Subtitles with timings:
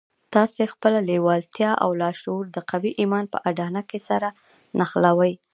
[0.35, 4.29] تاسې خپله لېوالتیا او لاشعور د قوي ايمان په اډانه کې سره
[4.77, 5.33] نښلوئ.